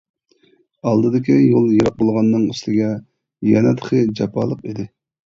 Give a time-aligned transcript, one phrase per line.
[0.91, 2.87] ئالدىدىكى يول يىراق بولغاننىڭ ئۈستىگە
[3.49, 4.87] يەنە تېخى جاپالىق ئىدى.